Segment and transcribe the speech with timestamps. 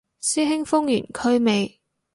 [0.19, 1.79] 師兄封完區未